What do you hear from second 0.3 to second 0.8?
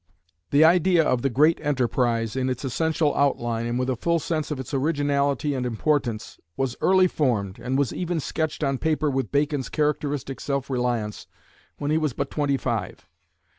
The